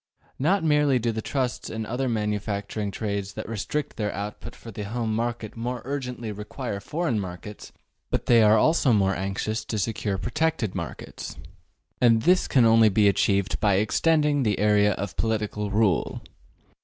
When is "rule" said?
15.69-16.23